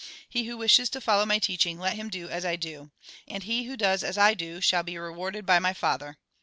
[0.27, 2.89] He who wishes to follow my teaching, let him do as I do.
[3.27, 6.17] And he who does as I do shall be rewarded by my Father.